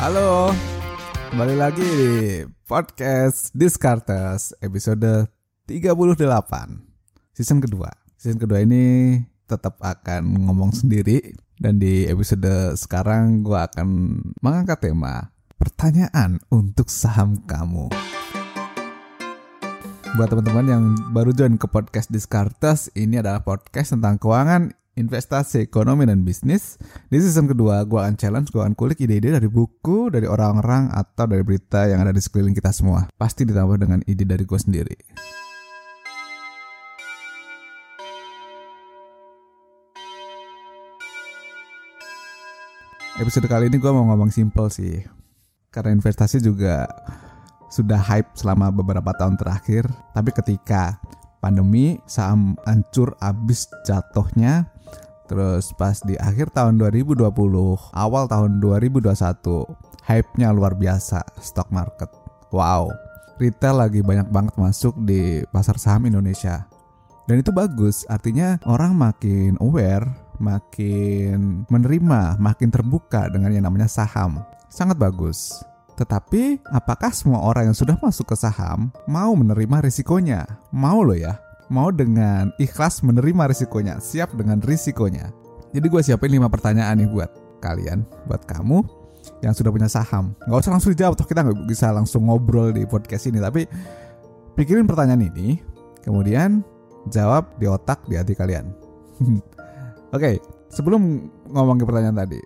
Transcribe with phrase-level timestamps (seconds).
[0.00, 0.48] Halo,
[1.28, 5.28] kembali lagi di podcast Discartes episode
[5.68, 6.16] 38
[7.36, 7.92] season kedua.
[8.16, 15.36] Season kedua ini tetap akan ngomong sendiri dan di episode sekarang gue akan mengangkat tema
[15.60, 17.92] pertanyaan untuk saham kamu.
[20.16, 26.04] Buat teman-teman yang baru join ke podcast Discartes, ini adalah podcast tentang keuangan, investasi, ekonomi,
[26.04, 26.76] dan bisnis.
[27.08, 31.24] Di season kedua, gue akan challenge, gue akan kulik ide-ide dari buku, dari orang-orang, atau
[31.24, 33.08] dari berita yang ada di sekeliling kita semua.
[33.16, 34.96] Pasti ditambah dengan ide dari gue sendiri.
[43.20, 45.04] Episode kali ini gue mau ngomong simple sih.
[45.68, 46.88] Karena investasi juga
[47.68, 50.98] sudah hype selama beberapa tahun terakhir, tapi ketika
[51.38, 54.68] pandemi saham hancur abis jatuhnya
[55.30, 57.22] terus pas di akhir tahun 2020
[57.94, 59.14] awal tahun 2021
[60.02, 62.10] hype-nya luar biasa stock market
[62.50, 62.90] wow
[63.38, 66.66] retail lagi banyak banget masuk di pasar saham Indonesia
[67.30, 70.10] dan itu bagus artinya orang makin aware
[70.42, 75.62] makin menerima makin terbuka dengan yang namanya saham sangat bagus
[76.00, 80.48] tetapi, apakah semua orang yang sudah masuk ke saham mau menerima risikonya?
[80.72, 81.36] Mau loh ya?
[81.70, 85.30] Mau dengan ikhlas menerima risikonya, siap dengan risikonya.
[85.70, 87.30] Jadi gue siapin 5 pertanyaan nih buat
[87.62, 88.82] kalian, buat kamu
[89.46, 90.34] yang sudah punya saham.
[90.50, 93.38] Gak usah langsung dijawab, toh kita nggak bisa langsung ngobrol di podcast ini.
[93.38, 93.70] Tapi
[94.58, 95.62] pikirin pertanyaan ini,
[96.02, 96.66] kemudian
[97.08, 98.66] jawab di otak, di hati kalian.
[99.22, 99.38] Oke,
[100.10, 100.34] okay,
[100.74, 102.40] sebelum ngomong ke pertanyaan tadi,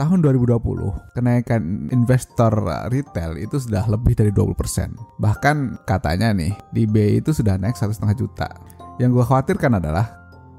[0.00, 2.48] tahun 2020 kenaikan investor
[2.88, 4.96] retail itu sudah lebih dari 20%.
[5.20, 8.48] Bahkan katanya nih di B itu sudah naik satu setengah juta.
[8.96, 10.08] Yang gue khawatirkan adalah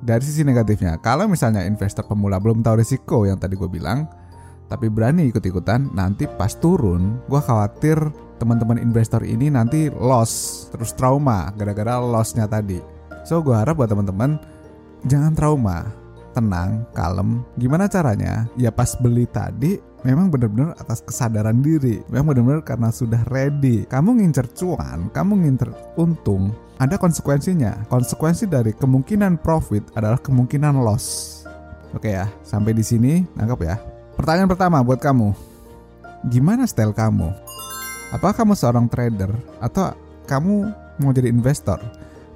[0.01, 4.06] dari sisi negatifnya, kalau misalnya investor pemula belum tahu risiko yang tadi gue bilang,
[4.66, 7.97] tapi berani ikut-ikutan, nanti pas turun, gue khawatir
[8.41, 12.81] teman-teman investor ini nanti loss, terus trauma gara-gara lossnya tadi.
[13.22, 14.41] So gue harap buat teman-teman
[15.06, 15.85] jangan trauma,
[16.31, 17.44] tenang, kalem.
[17.59, 18.47] Gimana caranya?
[18.56, 22.02] Ya pas beli tadi memang benar-benar atas kesadaran diri.
[22.09, 23.86] Memang benar-benar karena sudah ready.
[23.86, 25.69] Kamu ngincer cuan, kamu ngincer
[26.00, 27.86] untung, ada konsekuensinya.
[27.88, 31.40] Konsekuensi dari kemungkinan profit adalah kemungkinan loss.
[31.94, 33.75] Oke ya, sampai di sini nangkap ya.
[34.18, 35.36] Pertanyaan pertama buat kamu.
[36.30, 37.30] Gimana style kamu?
[38.12, 39.31] Apakah kamu seorang trader
[39.62, 39.94] atau
[40.25, 41.80] kamu mau jadi investor?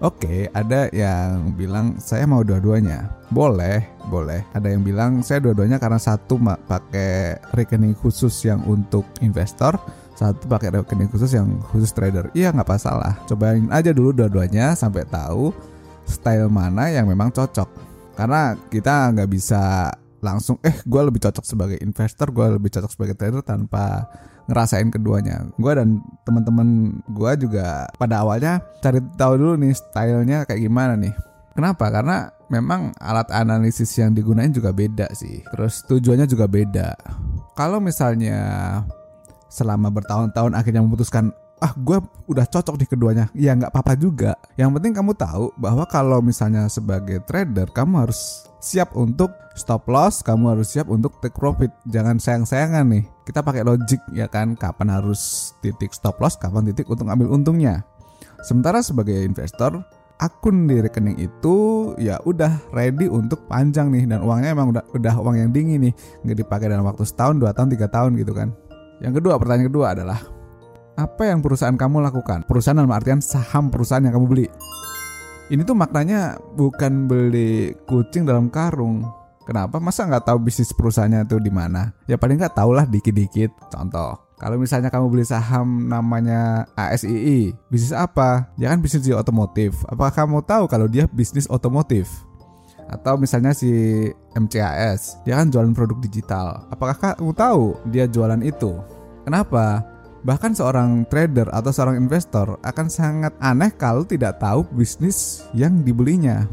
[0.03, 3.07] Oke, ada yang bilang saya mau dua-duanya.
[3.31, 4.43] Boleh, boleh.
[4.51, 6.35] Ada yang bilang saya dua-duanya karena satu
[6.67, 9.79] pakai rekening khusus yang untuk investor,
[10.19, 12.27] satu pakai rekening khusus yang khusus trader.
[12.35, 13.15] Iya nggak masalah.
[13.23, 15.55] Cobain aja dulu dua-duanya sampai tahu
[16.03, 17.71] style mana yang memang cocok.
[18.19, 23.15] Karena kita nggak bisa langsung eh gue lebih cocok sebagai investor, gue lebih cocok sebagai
[23.15, 24.11] trader tanpa
[24.45, 25.45] ngerasain keduanya.
[25.57, 31.13] Gue dan teman-teman gue juga pada awalnya cari tahu dulu nih stylenya kayak gimana nih.
[31.55, 31.87] Kenapa?
[31.87, 35.41] Karena memang alat analisis yang digunain juga beda sih.
[35.55, 36.93] Terus tujuannya juga beda.
[37.55, 38.37] Kalau misalnya
[39.47, 41.31] selama bertahun-tahun akhirnya memutuskan
[41.63, 45.87] ah gue udah cocok di keduanya ya nggak apa-apa juga yang penting kamu tahu bahwa
[45.87, 51.37] kalau misalnya sebagai trader kamu harus siap untuk stop loss kamu harus siap untuk take
[51.37, 51.69] profit.
[51.85, 53.05] Jangan sayang-sayangan nih.
[53.21, 54.57] Kita pakai logic ya kan?
[54.57, 57.85] Kapan harus titik stop loss kapan titik untuk ambil untungnya.
[58.41, 59.85] Sementara sebagai investor
[60.17, 64.09] akun di rekening itu ya udah ready untuk panjang nih.
[64.09, 65.93] Dan uangnya emang udah udah uang yang dingin nih.
[66.25, 68.49] Nggak dipakai dalam waktu setahun dua tahun tiga tahun gitu kan.
[68.97, 70.19] Yang kedua pertanyaan kedua adalah
[70.95, 72.47] apa yang perusahaan kamu lakukan?
[72.49, 74.47] Perusahaan dalam artian saham perusahaan yang kamu beli.
[75.45, 79.05] Ini tuh maknanya bukan beli kucing dalam karung.
[79.45, 79.77] Kenapa?
[79.77, 81.93] Masa nggak tahu bisnis perusahaannya itu di mana?
[82.09, 83.53] Ya paling nggak tahu lah dikit-dikit.
[83.69, 88.49] Contoh, kalau misalnya kamu beli saham namanya ASII, bisnis apa?
[88.57, 89.77] Ya kan bisnis di otomotif.
[89.85, 92.09] Apakah kamu tahu kalau dia bisnis otomotif?
[92.89, 93.69] Atau misalnya si
[94.33, 96.65] MCAS, dia kan jualan produk digital.
[96.73, 98.81] Apakah kamu tahu dia jualan itu?
[99.29, 99.85] Kenapa?
[100.25, 106.49] Bahkan seorang trader atau seorang investor akan sangat aneh kalau tidak tahu bisnis yang dibelinya.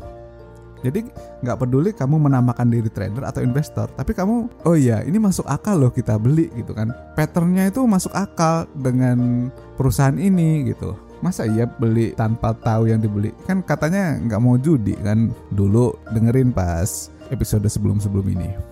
[0.85, 1.09] Jadi
[1.41, 5.81] nggak peduli kamu menamakan diri trader atau investor, tapi kamu oh iya ini masuk akal
[5.81, 6.93] loh kita beli gitu kan.
[7.17, 9.49] Patternnya itu masuk akal dengan
[9.81, 10.93] perusahaan ini gitu.
[11.25, 13.33] Masa iya beli tanpa tahu yang dibeli?
[13.49, 18.72] Kan katanya nggak mau judi kan dulu dengerin pas episode sebelum-sebelum ini.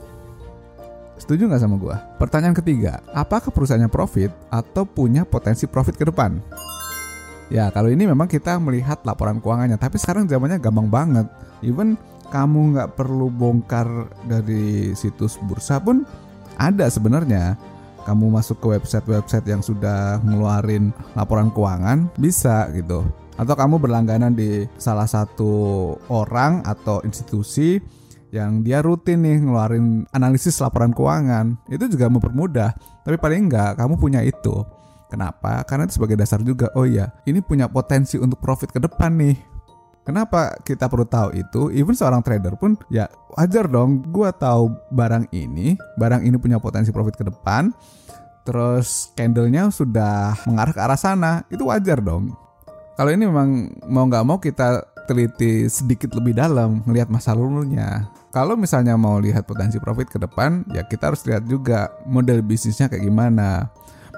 [1.21, 1.97] Setuju nggak sama gue?
[2.17, 6.41] Pertanyaan ketiga, apakah perusahaannya profit atau punya potensi profit ke depan?
[7.53, 11.27] Ya, kalau ini memang kita melihat laporan keuangannya, tapi sekarang zamannya gampang banget.
[11.61, 12.01] Even
[12.33, 16.07] kamu nggak perlu bongkar dari situs bursa pun
[16.57, 17.59] ada sebenarnya
[18.07, 23.05] kamu masuk ke website-website yang sudah ngeluarin laporan keuangan bisa gitu
[23.37, 27.81] atau kamu berlangganan di salah satu orang atau institusi
[28.31, 32.71] yang dia rutin nih ngeluarin analisis laporan keuangan itu juga mempermudah
[33.03, 34.63] tapi paling enggak kamu punya itu
[35.11, 39.15] kenapa karena itu sebagai dasar juga oh iya ini punya potensi untuk profit ke depan
[39.19, 39.37] nih
[40.01, 41.69] Kenapa kita perlu tahu itu?
[41.77, 43.07] Even seorang trader pun ya
[43.37, 44.01] wajar dong.
[44.09, 47.69] Gua tahu barang ini, barang ini punya potensi profit ke depan.
[48.43, 52.33] Terus candlenya sudah mengarah ke arah sana, itu wajar dong
[53.01, 58.13] kalau ini memang mau nggak mau kita teliti sedikit lebih dalam melihat masa lalunya.
[58.31, 62.87] Kalau misalnya mau lihat potensi profit ke depan, ya kita harus lihat juga model bisnisnya
[62.87, 63.67] kayak gimana.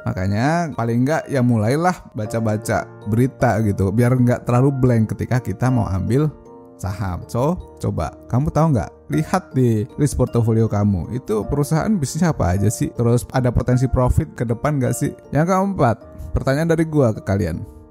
[0.05, 5.89] Makanya paling nggak ya mulailah baca-baca berita gitu, biar nggak terlalu blank ketika kita mau
[5.89, 6.29] ambil
[6.77, 7.25] saham.
[7.31, 8.91] So, coba kamu tahu nggak?
[9.09, 12.93] Lihat di list portofolio kamu, itu perusahaan bisnis apa aja sih?
[12.93, 15.15] Terus ada potensi profit ke depan nggak sih?
[15.33, 15.97] Yang keempat,
[16.37, 17.83] pertanyaan dari gua ke kalian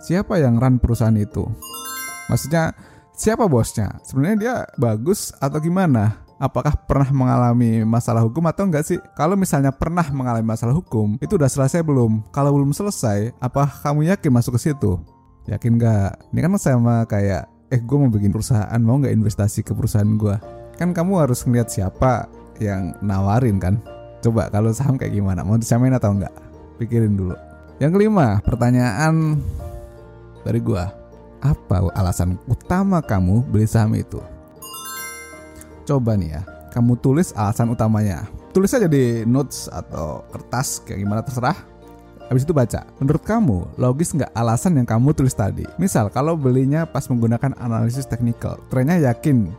[0.00, 1.44] siapa yang run perusahaan itu?
[2.32, 2.72] Maksudnya
[3.20, 4.00] siapa bosnya?
[4.00, 6.16] Sebenarnya dia bagus atau gimana?
[6.40, 8.96] Apakah pernah mengalami masalah hukum atau enggak sih?
[9.12, 12.24] Kalau misalnya pernah mengalami masalah hukum, itu udah selesai belum?
[12.32, 14.96] Kalau belum selesai, apa kamu yakin masuk ke situ?
[15.44, 16.32] Yakin nggak?
[16.32, 20.40] Ini kan sama kayak, eh gue mau bikin perusahaan, mau nggak investasi ke perusahaan gue?
[20.80, 22.24] Kan kamu harus ngeliat siapa
[22.56, 23.76] yang nawarin kan?
[24.24, 25.44] Coba kalau saham kayak gimana?
[25.44, 26.32] Mau disamain atau enggak?
[26.80, 27.36] Pikirin dulu.
[27.84, 29.44] Yang kelima, pertanyaan
[30.40, 30.99] dari gua.
[31.40, 34.20] Apa alasan utama kamu beli saham itu?
[35.88, 36.42] Coba nih ya,
[36.76, 38.28] kamu tulis alasan utamanya.
[38.52, 41.56] Tulis aja di notes atau kertas kayak gimana terserah.
[42.30, 42.86] Habis itu baca.
[43.02, 45.66] Menurut kamu, logis nggak alasan yang kamu tulis tadi?
[45.82, 49.50] Misal, kalau belinya pas menggunakan analisis teknikal, trennya yakin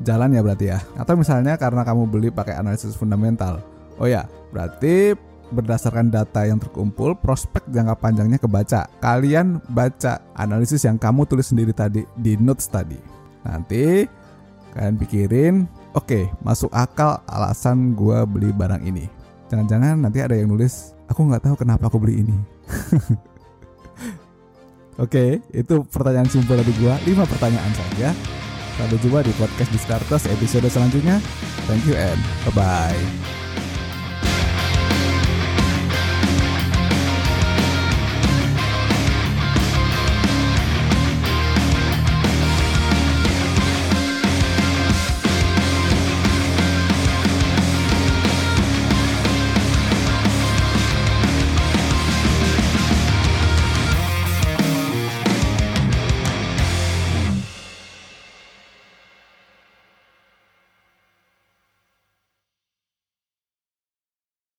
[0.00, 0.80] jalan ya berarti ya.
[0.96, 3.60] Atau misalnya karena kamu beli pakai analisis fundamental.
[4.00, 5.12] Oh ya, berarti
[5.52, 8.90] berdasarkan data yang terkumpul, prospek jangka panjangnya kebaca.
[8.98, 12.98] Kalian baca analisis yang kamu tulis sendiri tadi di notes tadi.
[13.46, 14.06] Nanti
[14.74, 15.54] kalian pikirin,
[15.94, 19.06] oke, okay, masuk akal alasan gue beli barang ini.
[19.46, 22.36] Jangan-jangan nanti ada yang nulis, aku nggak tahu kenapa aku beli ini.
[24.96, 25.12] Oke,
[25.44, 26.88] okay, itu pertanyaan simpel dari gue.
[26.88, 28.16] 5 pertanyaan saja.
[28.80, 31.20] Sampai jumpa di podcast Diskartes episode selanjutnya.
[31.68, 33.45] Thank you and bye-bye.